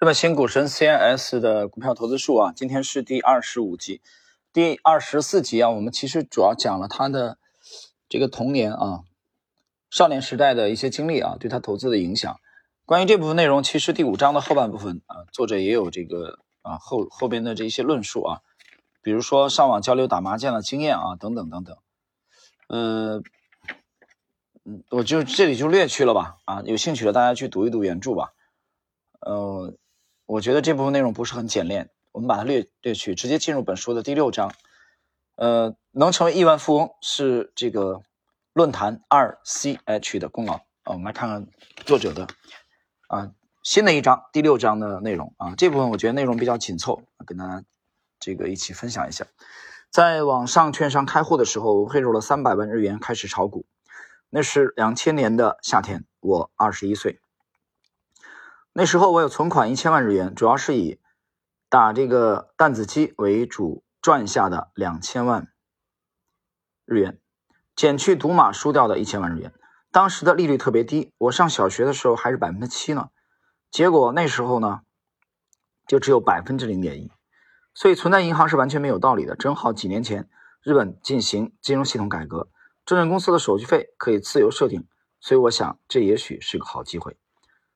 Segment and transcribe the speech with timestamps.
[0.00, 4.00] 日本新股神 CIS 的股票投资术啊，今天是第二十五集，
[4.50, 7.36] 第二十四集啊，我们其实主要讲了他的
[8.08, 9.00] 这个童年啊、
[9.90, 12.40] 少年时代的一些经历啊，对他投资的影响。
[12.86, 18.40] 关于这部分内容，其实第五章的后半部分啊，作者也有这个啊后后边的这一些论述啊，
[19.02, 21.76] 比如说上网交流打麻将的经验啊，等等等等。
[22.68, 23.22] 呃，
[24.64, 28.32] 嗯，我就这里就略去了吧啊，有兴趣的大家去读一读原著吧。
[29.20, 29.74] 呃。
[30.30, 34.54] 我觉得这部分内容不是很简练，我们把它略略去，直接进入本书的第六章。
[35.34, 38.02] 呃，能成为亿万富翁是这个
[38.52, 40.62] 论坛二 CH 的功劳啊。
[40.84, 41.48] 我们来看看
[41.84, 42.28] 作者的
[43.08, 43.32] 啊
[43.64, 45.56] 新的一章第六章的内容啊。
[45.56, 47.64] 这部分我觉得内容比较紧凑，跟大家
[48.20, 49.26] 这个一起分享一下。
[49.90, 53.66] 在网上券商开户的时候，我汇入了三百万日元开始炒股。
[54.28, 57.18] 那是两千年的夏天，我二十一岁。
[58.72, 61.00] 那时候我有存款一千万日元，主要是以
[61.68, 65.52] 打这个弹子机为主赚下的两千万
[66.84, 67.18] 日元，
[67.74, 69.52] 减去赌马输掉的一千万日元。
[69.90, 73.10] 当时的利率特别低，我上小学的时候还是百分之七呢，
[73.72, 74.82] 结果那时候呢
[75.88, 77.10] 就只有百分之零点一，
[77.74, 79.34] 所以存在银行是完全没有道理的。
[79.34, 80.30] 正好几年前
[80.62, 82.48] 日本进行金融系统改革，
[82.86, 84.86] 证券公司的手续费可以自由设定，
[85.18, 87.18] 所以我想这也许是个好机会。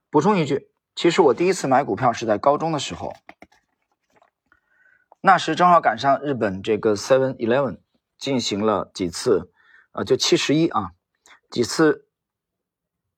[0.09, 0.71] 补充一句。
[0.95, 3.15] 其实我第一次买股票是在高中的时候，
[5.21, 7.79] 那时正好赶上日本这个 Seven Eleven
[8.17, 9.51] 进行了几次，
[9.93, 10.93] 呃，就七十一啊，
[11.51, 12.07] 几次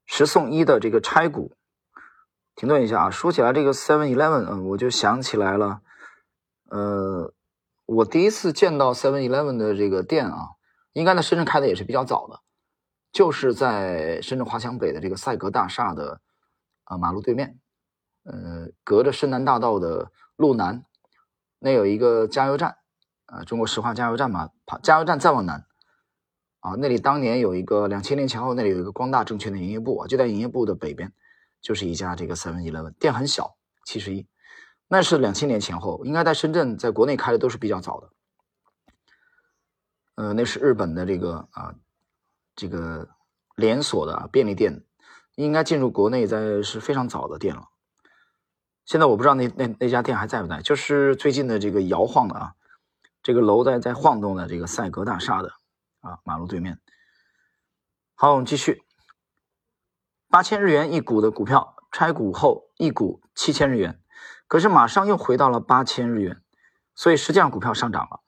[0.07, 1.55] 十送一的这个拆股。
[2.55, 5.83] 停顿一下啊，说起来这个 Seven Eleven，嗯，我就想起来了，
[6.71, 7.35] 呃，
[7.85, 10.53] 我第一次见到 Seven Eleven 的这个店啊，
[10.95, 12.41] 应该在深圳开的也是比较早的，
[13.13, 16.23] 就是在深圳华强北的这个赛格大厦的
[16.85, 17.59] 啊马路对面。
[18.29, 20.85] 呃，隔着深南大道的路南，
[21.61, 22.79] 那有一个加油站，
[23.27, 25.65] 啊，中国石化加油站嘛，跑加油站再往南，
[26.59, 31.12] 啊，那里当年有一个两千年前后，那里有一个光大证券的营业部，就在营业部的北边，
[31.61, 34.27] 就是一家这个 Seven Eleven 店很小，七十一，
[34.89, 38.11] 那是两千年前后，应该在深圳，在国内开的都是比较早的，
[40.17, 41.77] 呃，那是日本的这个啊，
[42.56, 43.09] 这个
[43.55, 44.83] 连锁的便利店，
[45.37, 47.69] 应该进入国内在是非常早的店了。
[48.87, 52.55] 现在我不知道那那那家店还在不在，就是最近的这个摇晃的啊，
[53.21, 55.53] 这个楼在在晃动的这个赛格大厦的
[56.01, 56.79] 啊马路对面。
[58.15, 58.85] 好，我们继续。
[60.29, 64.01] 八千日元一股的股票拆股后，一股七千日元，
[64.47, 66.41] 可是马上又回到了八千日元，
[66.95, 68.21] 所以实际上股票上涨了。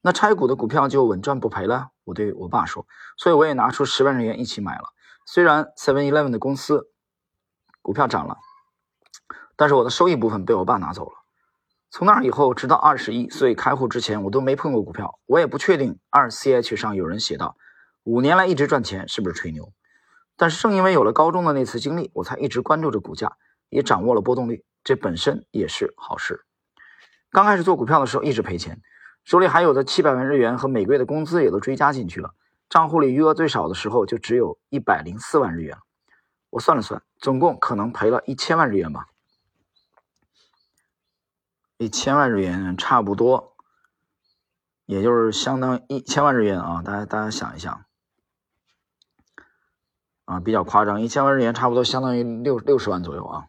[0.00, 1.90] 那拆股的股票就稳赚不赔了。
[2.04, 2.86] 我对我爸说，
[3.18, 4.84] 所以我也拿出十万日元一起买了。
[5.26, 6.90] 虽然 Seven Eleven 的公司
[7.82, 8.38] 股票涨了。
[9.58, 11.16] 但是我的收益部分被我爸拿走了。
[11.90, 15.18] 从那以后，直到二十一岁开户之前，我都没碰过股票。
[15.26, 17.56] 我也不确定二 CH 上有人写道
[18.04, 19.72] 五年来一直赚钱是不是吹牛。
[20.36, 23.32] 但是正因为有了高中的那次经历，我才一直关注着股价，
[23.68, 26.44] 也掌握了波动率，这本身也是好事。
[27.32, 28.80] 刚开始做股票的时候一直赔钱，
[29.24, 32.34] 手里还有的七百万日元和每个月的工资也都追加进去了，
[32.68, 35.76] 账户里余额最少的时候就只有一百零四万日元。
[36.50, 39.06] 我算了算，总共可能赔了一千万日元吧。
[41.78, 43.56] 一千万日元差不多，
[44.84, 46.82] 也就是相当一千万日元啊！
[46.82, 47.84] 大家大家想一想
[50.24, 53.46] 啊，比较夸张，一千万日元差不多相当于六六十万左右啊，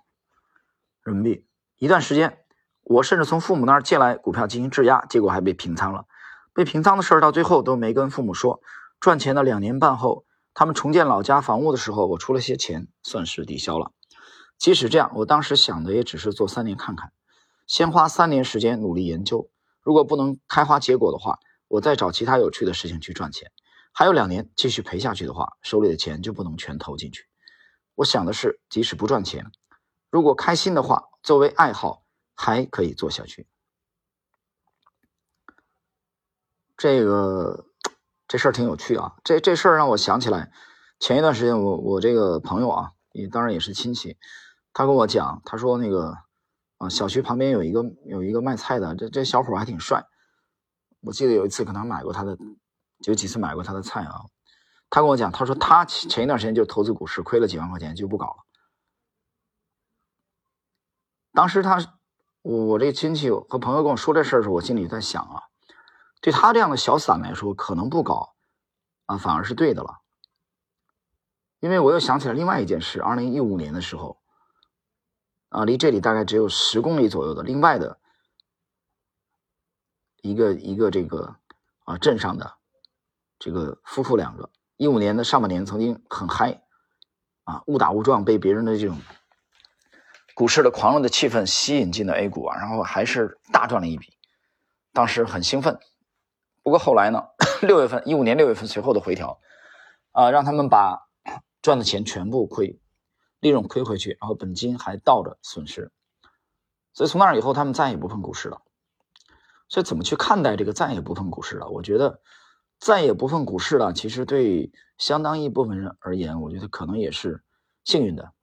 [1.02, 1.48] 人民币。
[1.78, 2.46] 一段时间，
[2.84, 6.06] 我甚至从父母那儿借来股票进行质押，结果还被平仓了。
[6.54, 8.62] 被平仓的事儿到最后都没跟父母说。
[9.00, 13.92] 赚钱的两年半后，他们重建老家房屋的时候，我出了些钱，算是抵消了。
[14.60, 17.12] 即使这样，我当时想的也只是做三年看看。
[17.70, 19.52] 先花三年时间努力研究，
[19.84, 21.38] 如果不能开花结果的话，
[21.68, 23.52] 我再找其他有趣的事情去赚钱。
[23.94, 27.26] 还有两年继续赔下去的话，手里的钱就不能全投进去。
[27.94, 29.52] 我想的是，即使不赚钱，
[30.10, 32.04] 如果开心的话，作为爱好
[32.34, 33.48] 还可以做下去。
[36.76, 37.66] 这个
[38.28, 40.52] 这事儿挺有趣啊，这这事儿让我想起来，
[41.00, 44.18] 前一段时间我我这个朋友啊，也当然也是亲戚，
[44.74, 46.18] 他跟我讲，他说那个。
[46.80, 50.06] 啊，小区旁边有一个有一个卖菜的，这这小伙还挺帅。
[51.02, 52.38] 我记得有一次可能买过他的，
[53.06, 54.22] 有几次买过他的菜啊。
[54.90, 58.46] 他跟我讲，他说他前一段时间就投资股市，亏了几万块钱就不搞了。
[61.34, 62.00] 当时他，
[62.42, 65.44] 我我这亲戚和朋友跟我说这事儿的时候，我心里在想啊，
[66.22, 68.36] 对他这样的小散来说，可能不搞
[69.06, 70.00] 啊，反而是对的了。
[71.60, 74.19] 因为我又想起来另外一件事，二零一五年的时候。
[75.50, 77.98] 啊，离这里大概只有十公里左右的另外的
[80.22, 81.36] 一个一个这个
[81.86, 82.54] 啊镇上的
[83.40, 86.62] 这个夫妇两个，一五年的上半年曾经很嗨
[87.46, 88.98] 啊，误打误撞被别人的这种
[90.36, 94.14] 股市的狂热的气氛吸引进了 A 股啊，然后还是大赚了一笔，
[94.94, 95.80] 当时很兴奋。
[96.62, 97.24] 不过后来呢，
[97.62, 99.40] 六月份一五年六月份随后的回调
[100.12, 101.10] 啊，让他们把
[101.62, 102.80] 赚的钱全部亏。
[103.40, 105.92] 利润亏回去，然后本金还倒着损失，
[106.94, 108.62] 所以从那以后他们再也不碰股市了。
[109.68, 111.68] 所以怎么去看待这个再也不碰股市了？
[111.68, 112.22] 我觉得
[112.80, 117.44] 再也不碰股市了，其实对相当一部分人而言，我觉得可能也是
[117.84, 118.34] 幸运的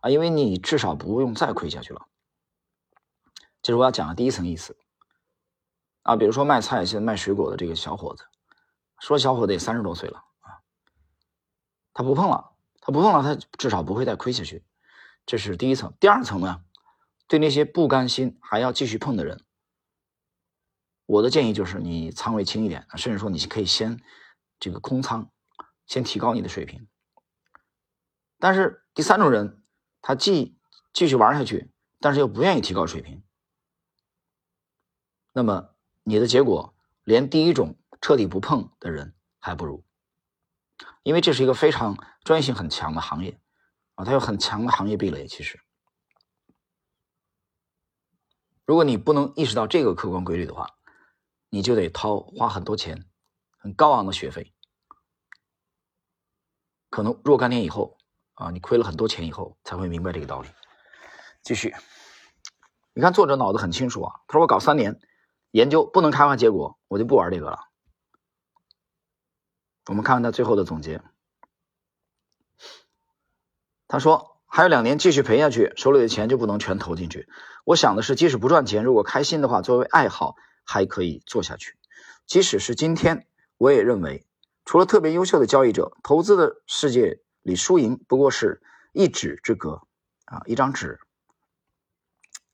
[0.00, 2.06] 啊，因为你至少不用再亏下去了。
[3.60, 4.74] 这是我要讲的第一层意思
[6.00, 8.24] 啊，比如说卖菜现在卖水果的这个小伙子，
[9.00, 10.64] 说小伙子也三十多岁了啊，
[11.92, 12.53] 他不碰了。
[12.86, 14.62] 他不碰了，他至少不会再亏下去，
[15.24, 15.94] 这是第一层。
[15.98, 16.62] 第二层呢，
[17.26, 19.42] 对那些不甘心还要继续碰的人，
[21.06, 24.02] 我的建议就是你仓位轻一点，甚至说你可以先
[24.60, 25.30] 这个空仓，
[25.86, 26.86] 先提高你的水平。
[28.38, 29.62] 但是第三种人，
[30.02, 30.58] 他既
[30.92, 33.22] 继续玩下去，但是又不愿意提高水平，
[35.32, 35.70] 那么
[36.02, 39.82] 你的结果连第一种彻底不碰的人还不如。
[41.04, 43.38] 因为这是一个非常专业性很强的行业，
[43.94, 45.26] 啊，它有很强的行业壁垒。
[45.28, 45.60] 其实，
[48.64, 50.66] 如果你不能意识到这个客观规律的话，
[51.50, 53.04] 你就得掏花很多钱，
[53.58, 54.54] 很高昂的学费，
[56.88, 57.98] 可能若干年以后，
[58.32, 60.48] 啊，你亏了很多钱以后才会明白这个道理。
[61.42, 61.74] 继续，
[62.94, 64.98] 你看作者脑子很清楚啊，他说我搞三年
[65.50, 67.73] 研究不能开花结果，我就不玩这个了。
[69.86, 71.02] 我们看看他最后的总结。
[73.86, 77.28] 他说：“还有两年继续赔下去，手里的钱就不能全投进去。
[77.64, 81.76] 我想的是，即使不赚钱，如果开心的话，作为爱好还可以做下去。
[82.26, 83.28] 即使是今天，
[83.58, 84.26] 我也认为，
[84.64, 89.82] 除了特别优秀的交易者，投资的世界里输赢不过是一纸之隔
[90.24, 90.98] 啊，一张纸，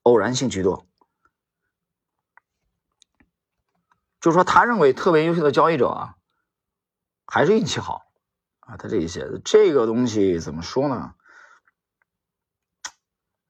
[0.03, 0.85] 偶然性居多。
[4.21, 6.17] 就是说，他认为特别优秀的交易者啊。”
[7.31, 8.03] 还是运气好
[8.59, 8.77] 啊！
[8.77, 11.15] 他这一些这个东西怎么说呢？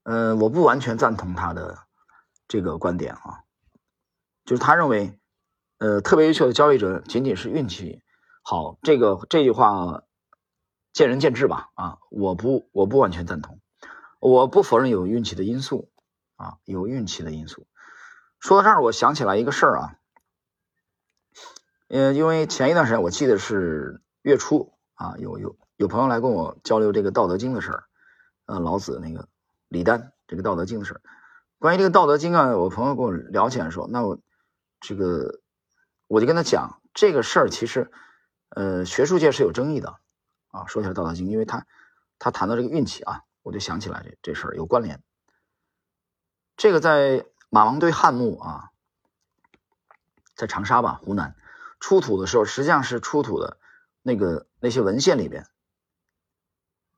[0.03, 1.79] 嗯，我不完全赞同他的
[2.47, 3.45] 这个观点啊，
[4.45, 5.19] 就是他认为，
[5.79, 8.03] 呃，特别优秀的交易者仅仅是运气
[8.43, 10.03] 好，这个这句话
[10.93, 11.99] 见仁见智吧啊！
[12.11, 13.61] 我不我不完全赞同，
[14.19, 15.91] 我不否认有运气的因素
[16.37, 17.67] 啊，有运气的因素。
[18.41, 19.97] 说到这儿，我想起来一个事儿啊。
[21.91, 27.85] 呃，因为前一段时间我记得是月初啊，有有有朋友来跟我交流这个《道德经》的事儿，
[28.47, 29.27] 呃，老子那个
[29.67, 31.01] 李丹这个《道德经》的事儿。
[31.59, 34.21] 关于这个《道德经》啊，我朋友跟我聊起来说，那我
[34.81, 35.41] 这个
[36.07, 37.91] 我就跟他讲这个事儿，其实
[38.51, 39.99] 呃，学术界是有争议的
[40.53, 40.67] 啊。
[40.67, 41.67] 说起来《道德经》，因为他
[42.21, 45.03] 他谈到这个运气啊，我就想起来这这事儿有关联。
[46.57, 48.71] 这个在马王堆汉墓啊，
[50.37, 51.35] 在长沙吧，湖南。
[51.81, 53.57] 出土的时候，实际上是出土的
[54.03, 55.45] 那个那些文献里边，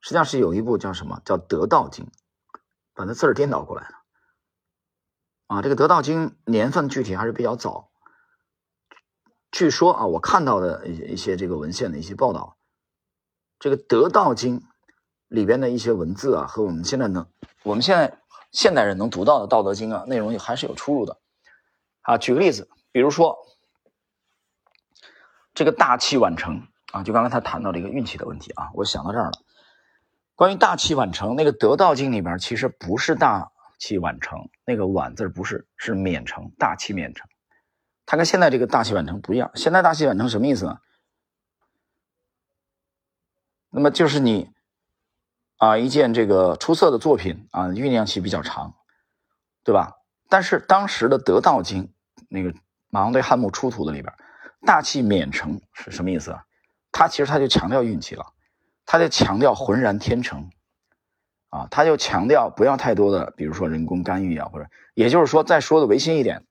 [0.00, 2.04] 实际上是有一部叫什么叫《得道经》，
[2.92, 3.94] 把那字儿颠倒过来了。
[5.46, 7.90] 啊，这个《得道经》年份具体还是比较早。
[9.52, 12.56] 据说啊，我看到的一一些这个文献的一些报道，
[13.60, 14.60] 这个《得道经》
[15.28, 17.26] 里边的一些文字啊，和我们现在能
[17.62, 18.20] 我们现在
[18.50, 21.20] 现代人能读到的《道德经》啊，内容还是有出入的。
[22.00, 23.38] 啊，举个例子，比如说。
[25.62, 29.32] 这个大器晚成啊，就刚才他谈到这个运气的问题啊，我想到这儿了。
[30.34, 37.28] 关于大器晚成，那个《得道经》里边其实不是大器晚成，那个“晚”字不是，是免成，大器免成。
[38.06, 39.52] 它跟现在这个大器晚成不一样。
[39.54, 40.78] 现在大器晚成什么意思呢？
[43.70, 44.50] 那么就是你
[45.58, 48.74] 啊，一件这个出色的作品啊，酝酿期比较长，
[49.62, 49.92] 对吧？
[50.28, 51.84] 但是当时的《得道经》
[52.28, 52.52] 那个
[52.88, 54.12] 马王堆汉墓出土的里边。
[54.64, 56.44] 大器免成是什么意思啊？
[56.92, 58.24] 他其实他就强调运气了，
[58.84, 60.50] 他就强调浑然天成，
[61.48, 66.44] 啊，他就强调不要太多的，比如说人工干预啊，或者也就是说再说的违心一点，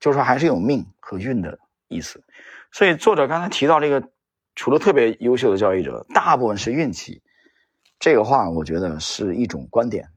[0.00, 1.58] 就是说还是有命和运的
[1.88, 2.24] 意思。
[2.72, 4.10] 所以作者刚才提到这个，
[4.54, 7.22] 除了特别优秀的交易者，大部分是运气，
[7.98, 10.10] 这个话我觉得是一种观点，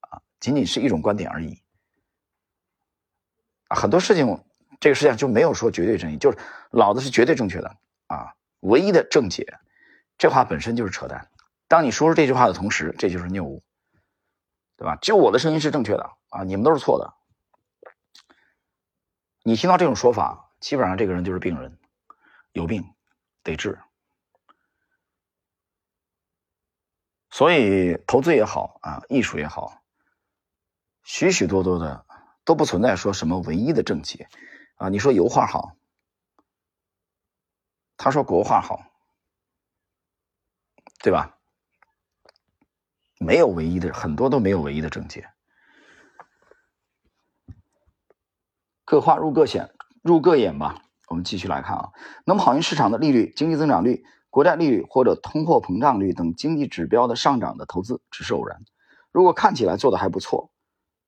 [0.00, 1.60] 啊，仅仅是一种观点而已，
[3.68, 4.42] 啊，很多事情。
[4.80, 6.38] 这个世界上就没有说绝对正义，就是
[6.70, 8.34] 老子是绝对正确的啊！
[8.60, 9.58] 唯一的正解，
[10.18, 11.30] 这话本身就是扯淡。
[11.68, 13.62] 当你说出这句话的同时，这就是谬误，
[14.76, 14.96] 对吧？
[14.96, 17.14] 就我的声音是正确的啊，你们都是错的。
[19.42, 21.78] 你听到这种说法，基本上这个人就是病人，
[22.52, 22.84] 有病
[23.42, 23.78] 得治。
[27.30, 29.82] 所以投资也好啊，艺术也好，
[31.04, 32.04] 许许多多的
[32.44, 34.28] 都不存在说什么唯一的正解
[34.80, 34.88] 啊。
[34.88, 35.76] 你说油画好，
[37.96, 38.80] 他说国画好，
[41.02, 41.36] 对吧？
[43.18, 45.28] 没有唯一的，很多都没有唯一的正解。
[48.84, 50.82] 各花入各眼，入各眼吧。
[51.08, 51.90] 我们继续来看啊，
[52.24, 54.04] 能跑赢市场的利率、经济增长率。
[54.30, 58.64] 国债利率或者通货膨胀率等经济指标的上涨的投资只是偶然。
[59.10, 60.52] 如果看起来做的还不错，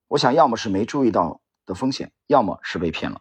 [0.09, 3.21] 我想要么是没注意到的风险，要么是被骗了。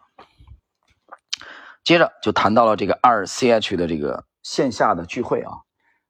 [1.84, 5.62] 接着就谈到了这个二 CH 的这个线下的聚会啊，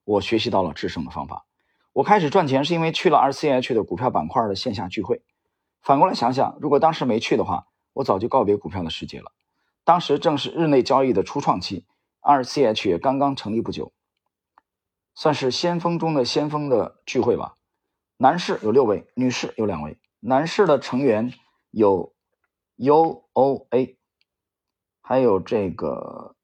[0.04, 1.46] 我学习到了制胜的方法。
[1.92, 5.22] 我开始赚钱是因为去了二 CH 的股票板块的线下聚会。
[5.80, 9.32] 反过来想想，如果当时没去的话，我早就告别股票的世界了。
[9.84, 11.86] 当时正是日内交易的初创期。
[12.24, 13.92] 二 CH 也刚刚成立不久，
[15.12, 17.56] 算是先锋中的先锋的聚会吧。
[18.16, 19.98] 男士有六位，女士有两位。
[20.20, 21.34] 男士的成员
[21.72, 22.14] 有
[22.76, 23.96] UOA，
[25.12, 26.34] 还有这个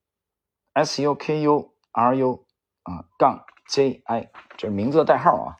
[0.74, 2.42] SUKURU
[2.82, 5.56] 啊杠 JI，这是名字的代号啊。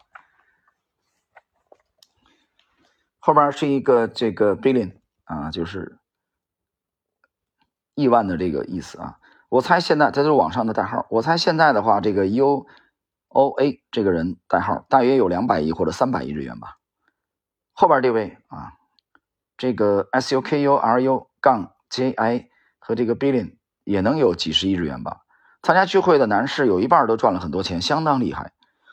[3.19, 5.99] 后边是一个这个 billion 啊，就是
[7.95, 9.19] 亿万的这个意思啊。
[9.49, 11.07] 我猜现在这都是网上的代号。
[11.09, 12.67] 我猜现在的话，这个 U
[13.29, 16.77] O A 这个人代号大约有两百亿或者三百亿日元吧。
[17.73, 18.75] 后边这位啊，
[19.57, 22.51] 这个 S U K U R U 杠 J I
[22.89, 23.53] 和这个 Billion
[23.85, 25.19] 也能有几十亿日元吧。
[25.63, 28.53] 参加聚会的男士有一半都赚了很多钱，相当厉害。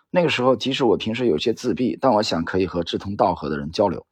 [0.09, 4.05] 那个时候，即使我平时有些自闭，但我想可以和志同道合的人交流，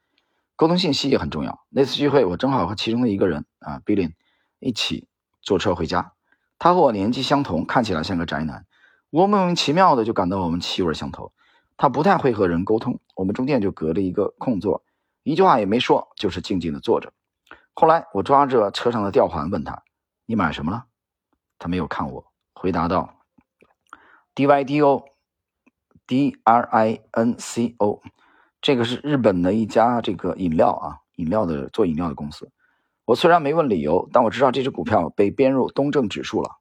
[0.56, 1.66] 沟通信息也很重要。
[1.70, 4.14] 那次聚会，我正好和其中的一个人啊，Billion
[4.60, 5.10] 一起
[5.42, 6.14] 坐车回家。
[6.58, 8.66] 他和我年纪相同，看起来像个宅男。
[9.10, 11.34] 我莫名其妙的就感到我们气味相投。
[11.76, 14.82] 他不太会和人沟通，我们中间就隔了一个空座，
[15.24, 17.12] 一句话也没说，就是静静的坐着。
[17.74, 19.84] 后来我抓着车上的吊环问他
[20.26, 20.86] ：“你买什么了？”
[21.60, 23.16] 他没有看我，回答道
[24.36, 25.12] ：“DYDO，D-R-I-N-C-O，
[28.62, 32.52] 这个是日本的一家这个饮料啊，饮料的做饮料的公司。”
[33.06, 36.58] 我虽然没问理由，但我知道这只股票被编入东证指数了，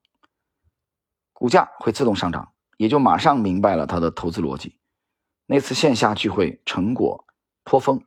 [1.33, 4.77] 股价会自动上涨，也就马上明白了他的投资逻辑。
[5.47, 7.25] 那次线下聚会成果
[7.63, 8.03] 颇丰，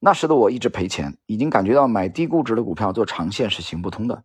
[0.00, 4.24] 那时的我一直赔钱，已经感觉到买低估值的股票做长线是行不通的，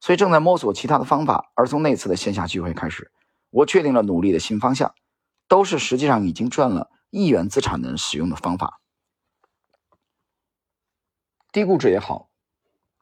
[0.00, 1.52] 所以正在摸索其他的方法。
[1.54, 3.10] 而从那次的线下聚会开始，
[3.50, 4.94] 我确定了努力的新方向，
[5.46, 8.80] 都是实际上已经赚了亿元资产的人使用的方法。
[11.52, 12.30] 低估值也好。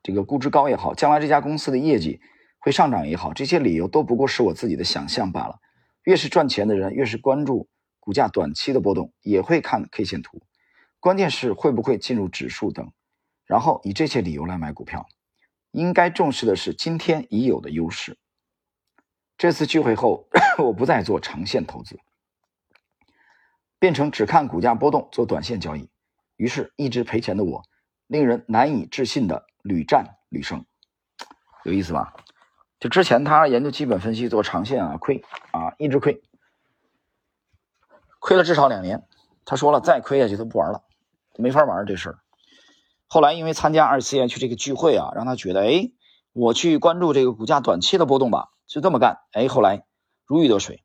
[0.03, 2.21] 这个估值高也好，将来这家公司的业绩
[2.59, 5.61] 会上涨也好，这些理由都不过是我自己的想象罢了。
[6.03, 10.43] 越是赚钱的人，越是关注股价短期的波动，也会看 K 线图，
[11.05, 12.91] 关键是会不会进入指数等，
[13.45, 15.07] 然后以这些理由来买股票。
[15.71, 18.17] 应该重视的是今天已有的优势。
[19.37, 22.01] 这次聚会后， 我不再做长线投资，
[23.79, 25.91] 变成只看股价波动做短线交易。
[26.37, 27.63] 于是，一直赔钱的我，
[28.07, 29.45] 令人难以置信的。
[29.61, 30.65] 屡战屡胜，
[31.65, 32.15] 有意思吧？
[32.81, 36.23] 就之前他研究基本分析做长线啊，亏啊，一直亏，
[38.21, 39.07] 亏了至少两年。
[39.45, 40.83] 他说了，再亏下去他不玩了，
[41.37, 42.19] 没法玩这事儿。
[43.07, 45.91] 后来因为参加二 C 去这个聚会啊，让他觉得，哎，
[46.33, 49.19] 我去关注这个股价短期的波动吧，就这么干。
[49.33, 49.85] 哎，后来
[50.26, 50.83] 如鱼得水。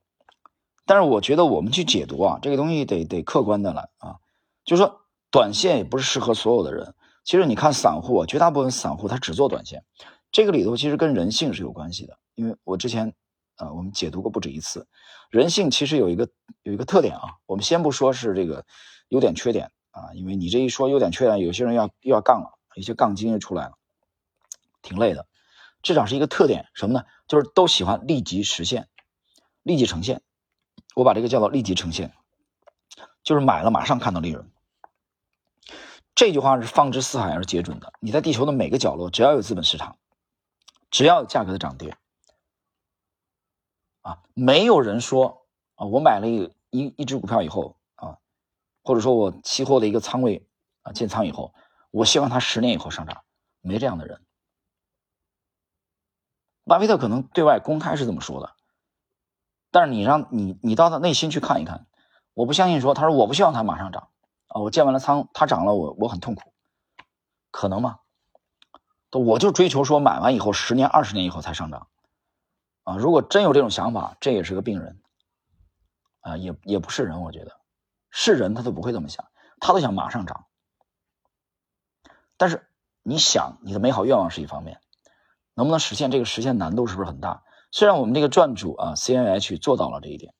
[0.86, 4.18] 但是我觉得我们去解读啊，这个东西得得客观的来啊，
[4.65, 5.01] 就是说
[5.32, 6.96] 短线也不是适合所有的人。
[7.24, 9.84] 其实你看散户，绝大部分散户他只做短线，
[10.32, 12.18] 这个里头其实跟人性是有关系的。
[12.34, 13.13] 因为我之前，
[13.58, 14.88] 呃，我们解读过不止一次，
[15.29, 16.27] 人性其实有一个
[16.63, 17.22] 有一个特点啊。
[17.46, 18.65] 我们先不说是这个
[19.10, 23.77] 优点缺点啊，因为你这一说优点缺点，有些人要又要杠了，一些杠精又出来了，
[24.82, 25.27] 挺累的。
[25.82, 27.06] 至少是一个特点，什么呢？
[27.27, 28.88] 就是都喜欢立即实现，
[29.63, 30.22] 立即呈现。
[30.96, 32.13] 我把这个叫做立即呈现，
[33.24, 34.50] 就是买了马上看到利润。
[36.15, 37.94] 这句话是放之四海而皆准的。
[38.01, 39.98] 你在地球的每个角落，只要有资本市场，
[40.91, 41.96] 只要有价格的涨跌，
[44.01, 47.77] 啊，没有人说啊，我买了一一一只股票以后，
[48.89, 50.50] 或者说我期货的一个仓位
[50.81, 51.53] 啊建仓以后，
[51.91, 53.24] 我希望它十年以后上涨，
[53.62, 54.25] 没这样的人。
[56.65, 58.55] 巴菲特可能对外公开是这么说的，
[59.69, 61.86] 但是你让你你到他内心去看一看，
[62.34, 64.10] 我不相信说他说我不希望它马上涨。
[64.48, 66.51] 啊，我建完了仓，它涨了，我我很痛苦，
[67.51, 68.00] 可能吗？
[69.12, 71.89] 我就追求说买完以后十年、二十年以后才上涨，
[72.86, 75.00] 啊，如果真有这种想法，这也是个病人，
[76.22, 77.59] 啊，也也不是人，我觉得
[78.10, 79.25] 是人他都不会这么想，
[79.60, 80.46] 他都想马上涨。
[82.38, 82.68] 但是
[83.04, 84.80] 你想你的美好愿望是一方面，
[85.54, 87.44] 能不能实现这个实现难度是不是很大？
[87.72, 90.34] 虽然我们这个撰主啊 C N H 做到了这一点，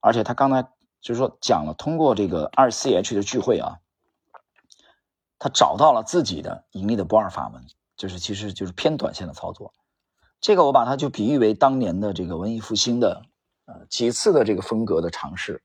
[0.00, 0.62] 而且他刚才
[1.00, 3.78] 就是说讲了通过这个二 C H 的聚会啊，
[5.38, 7.66] 他找到了自己的盈利的不二法门。
[7.96, 9.74] 就是其实就是偏短线的操作，
[10.40, 13.26] 这个我把它就比喻为当年的这个文艺复兴的
[13.66, 15.62] 呃几次的这个风格的尝试，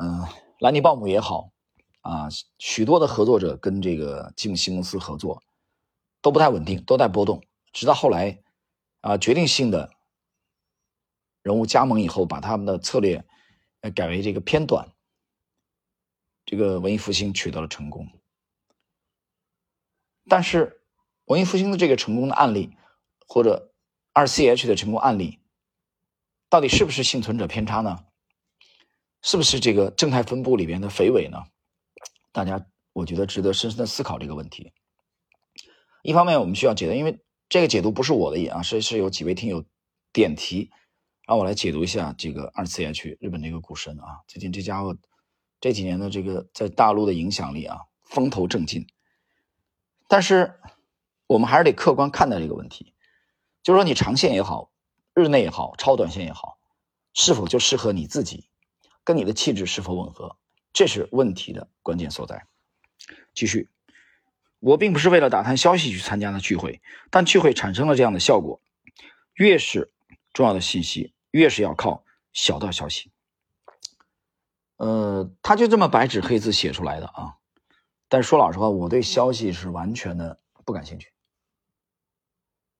[0.00, 0.24] 嗯，
[0.60, 1.50] 兰尼鲍姆也好
[2.02, 2.28] 啊，
[2.58, 5.42] 许多的合作者跟这个吉姆西蒙斯合作
[6.22, 8.40] 都不太稳定，都在波动，直到后来
[9.00, 9.90] 啊决定性的
[11.42, 13.24] 人物加盟以后，把他们的策略
[13.94, 14.92] 改为这个偏短，
[16.44, 18.08] 这个文艺复兴取得了成功，
[20.28, 20.76] 但是。
[21.28, 22.74] 文艺复兴的这个成功的案例，
[23.26, 23.74] 或者
[24.14, 25.40] 二 CH 的成功案例，
[26.48, 28.06] 到底是不是幸存者偏差呢？
[29.28, 31.44] 是不是这个正态分布里边的肥尾呢？
[32.32, 34.72] 大家我觉得值得深深的思考这个问题。
[36.00, 37.20] 一方面我们需要解读，因为
[37.50, 39.62] 这个解读不是我的意啊，是是有几位听友
[40.14, 40.70] 点题，
[41.26, 44.96] 让我来解读一下这个二次元区日本这个股神啊，最近这家伙
[45.60, 48.86] 这几年的这个在大陆的影响力啊，风头正劲，
[50.08, 50.58] 但是。
[51.26, 52.94] 我们还是得客观看待这个问题，
[53.62, 54.70] 就是说你长线也好，
[55.12, 56.58] 日内也好，超短线也好，
[57.12, 58.48] 是否就适合你自己，
[59.08, 60.36] 跟你的气质是否吻合，
[60.70, 62.44] 这是问题的关键所在。
[63.32, 63.70] 继续，
[64.58, 68.60] 我并不是为了打探消息去参加的聚会，但聚会产生了这样的效果。
[69.32, 69.90] 越是
[70.34, 73.10] 重要的信息，越是要靠小道消息。
[74.76, 77.36] 呃，他就这么白纸黑字写出来的啊。
[78.10, 81.10] 但是说老实话，我对消息是完全的不感兴趣。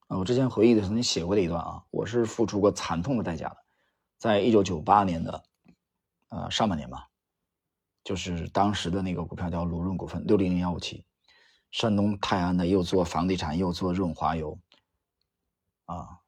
[0.08, 3.56] 啊，我之前回忆的曾经写过的一段啊，我是付出过惨痛的代价的，
[4.18, 5.42] 在一九九八年的
[6.28, 7.08] 呃上半年吧，
[8.04, 11.04] 就是当时的那个股票叫鲁润股份六零零幺五七，
[11.70, 14.58] 山东泰安的又做房地产又做润滑油，
[15.86, 16.20] 啊，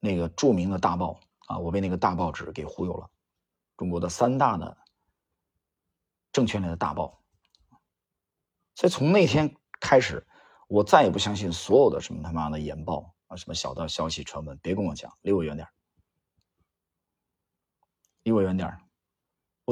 [0.00, 3.10] 那个著名的大报啊，我被那个大报纸给忽悠了，
[3.76, 4.76] 中国的三大的
[6.32, 7.22] 证券类的大报，
[8.74, 10.26] 所以从那天开始。
[10.68, 15.68] 我再也不相信所有的什么他妈的研报啊，什么小道消息传闻，别跟我讲，离我远点
[18.22, 18.74] 离我远点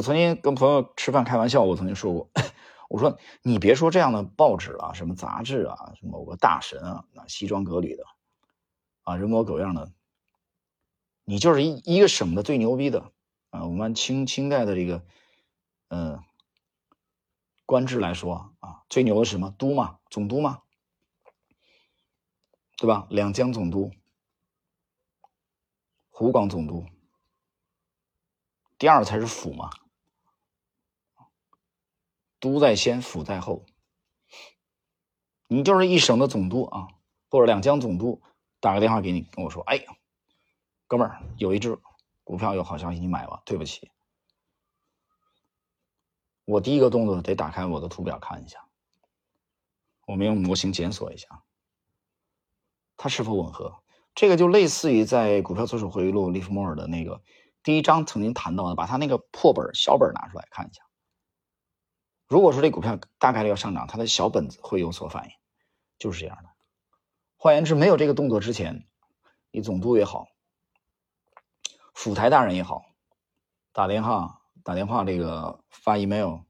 [0.00, 2.30] 我曾经跟朋友吃饭开玩笑，我曾经说过，
[2.88, 8.04] 我说你别说这样的报纸啊，什么杂志啊，某个大神啊，那西装革履的，
[9.02, 9.92] 啊，人模狗样的，
[11.24, 13.12] 你就是一一个省的最牛逼的
[13.50, 13.66] 啊。
[13.66, 15.04] 我们清清代的这个，
[15.88, 16.24] 嗯，
[17.66, 19.54] 官制来说啊，最牛的是什么？
[19.58, 20.62] 都嘛，总督嘛。
[22.78, 23.06] 对吧？
[23.10, 23.92] 两江总督、
[26.08, 26.86] 湖广总督，
[28.78, 29.68] 第二才是府嘛。
[32.40, 33.64] 都在先，府在后。
[35.46, 36.88] 你就是一省的总督啊，
[37.28, 38.22] 或者两江总督，
[38.60, 39.84] 打个电话给你，跟我说：“哎，
[40.86, 41.78] 哥们儿，有一只
[42.24, 43.90] 股票有好消息，你买吧。”对不起，
[46.44, 48.64] 我第一个动作得打开我的图表看一下，
[50.06, 51.42] 我们用模型检索一下。
[52.96, 53.82] 它是否吻合？
[54.14, 57.22] 这个就类似于在《股票左手回忆录》利弗莫尔的那个
[57.62, 60.82] 第一章曾经谈到的，把他那个破本小本拿出来看一下。
[62.30, 65.32] 如果说这股票大概率要上涨，它的小本子会有所反应，
[65.98, 66.48] 就是这样的。
[67.36, 68.86] 换言之，没有这个动作之前，
[69.50, 70.28] 你总督也好，
[71.92, 72.84] 府台大人也好，
[73.72, 76.42] 打电话打电话这个发 email，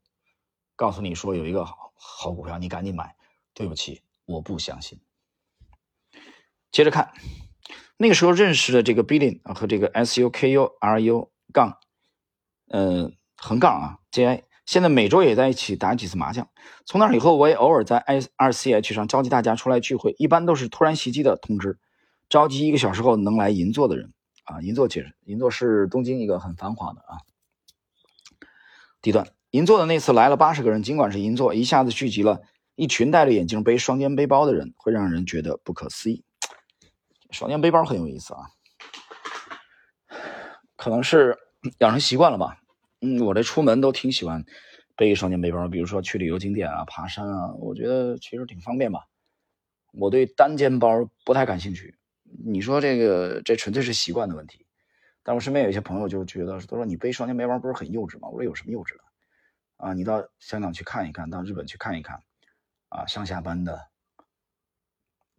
[0.76, 3.16] 告诉你说有一个好好股票，你赶紧买。
[3.52, 5.00] 对不起，我不相信。
[6.70, 7.12] 接着看，
[7.98, 11.78] 那个时候认识的这个 Billion 和这个 S U K U R U 杠，
[12.68, 16.48] 呃横杠啊 J I，现在每周也在一起打几次麻将。
[16.86, 21.80] 从那以后，我也偶尔在 I 二 C H 上召集大家出来聚会，一般都是突然袭击的通知，
[22.28, 24.12] 召集一个小时后能来银座的人
[24.44, 24.60] 啊。
[24.60, 27.18] 银座其实银座是东京一个很繁华的啊
[29.02, 29.26] 地段。
[29.50, 32.40] 银座的那次来了八十个人，尽管是银座，一下子聚集了
[32.76, 36.22] 一群戴着眼镜背双肩背包的人，会让人觉得不可思议。
[37.32, 38.42] 双肩背包很有意思啊，
[40.76, 41.36] 可能是
[41.80, 42.58] 养成习惯了吧。
[43.00, 44.44] 嗯，我这出门都挺喜欢
[44.96, 49.06] 背一双肩背包，比如说去旅游景点啊、爬山啊，我觉得其实挺方便吧。
[49.92, 51.96] 我对单肩包不太感兴趣。
[52.44, 54.66] 你说这个，这纯粹是习惯的问题。
[55.22, 58.28] 但我身边有一些朋友就觉得，都说你背双肩背包不是很幼稚吗？
[58.28, 59.04] 我说有什么幼稚的？
[59.78, 62.22] 啊，你到香港去看一看，到日本去看一看，
[62.90, 63.88] 啊，上下班的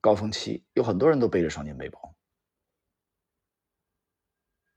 [0.01, 2.15] 高峰期，有很多人都背着双肩背包。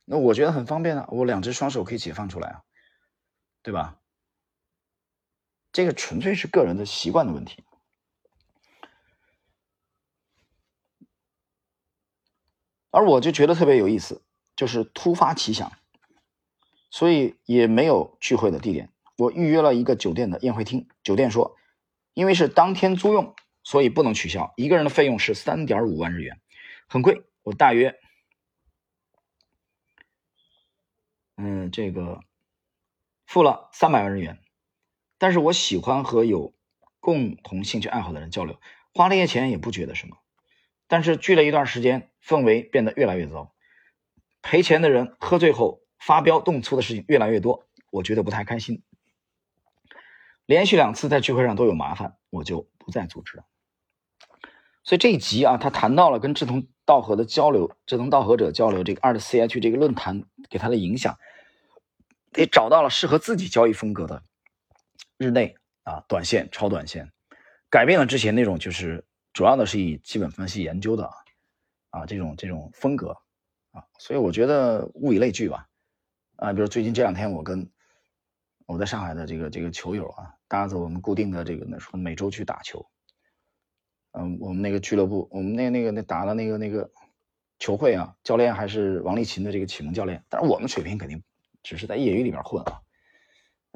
[0.05, 2.63] 那我觉得很方便啊，我两只双手可以解放出来啊，
[3.65, 3.99] 对吧？
[5.73, 7.65] 这个纯粹是个人的习惯的问题。
[12.91, 14.23] 而我就觉得特别有意思，
[14.55, 15.73] 就是突发奇想，
[16.91, 18.93] 所以也没有聚会的地点。
[19.17, 21.57] 我预约了一个酒店的宴会厅，酒店说，
[22.13, 24.53] 因为是当天租用，所以不能取消。
[24.57, 26.41] 一个人的费用是三点五万日元，
[26.87, 27.25] 很贵。
[27.43, 27.99] 我大约。
[31.37, 32.21] 嗯，这个
[33.35, 34.39] 付了三百万日元，
[35.19, 36.55] 但是我喜欢和有
[37.01, 38.61] 共同兴趣爱好的人交流，
[38.95, 40.19] 花那些钱也不觉得什么。
[40.87, 43.53] 但是聚了一段时间，氛围变得越来越糟，
[44.41, 48.85] 赔钱的人喝醉后发飙动粗的事情越来越多，我觉得不太开心。
[50.47, 53.45] 连续两次在聚会上都有麻烦，我就不再组织了。
[54.85, 61.19] 所以这一集啊，他谈到了跟志同道合的交流，志同道合者交流这个二的 CH 这个论坛给他的影响，
[62.37, 64.23] 也找到了适合自己交易风格的
[65.17, 67.13] 日内啊短线、超短线，
[67.71, 71.11] 改变了之前那种就是主要的是以基本分析研究的
[71.91, 73.17] 啊这种这种风格
[73.73, 75.69] 啊，所以我觉得物以类聚吧
[76.37, 77.71] 啊，比如最近这两天我跟
[78.67, 82.87] 我在上海的这个这个球友啊，搭着我们固定的这个那说每周去打球。
[84.17, 86.89] 嗯，我们那个俱乐部，我们那那个那打了那个那个
[87.59, 91.21] 球会啊，教练还是王励勤的这个启蒙教练，但是我们水平肯定
[91.65, 92.83] 只是在业余里面混啊。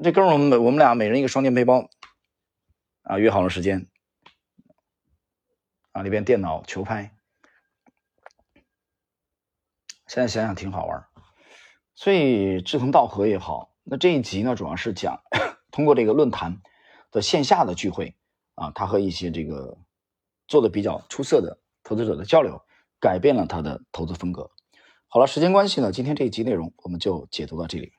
[0.01, 1.91] 这哥们我们我们俩每人一个双肩背包
[3.03, 3.89] 啊，约好了时间
[5.91, 7.17] 啊，里边电脑球拍，
[10.07, 11.05] 现在想想挺好玩
[11.97, 15.21] 所以志同道合也好，那这一集呢，主要是讲
[15.73, 16.63] 通过这个论坛
[17.11, 18.15] 的线下的聚会
[18.55, 19.77] 啊，他和一些这个。
[20.51, 22.65] 做的比较出色的投资者的交流，
[22.99, 24.51] 改变了他的投资风格。
[25.11, 27.98] 好了，时间关系呢，今天这一集内容我们就解读到这里。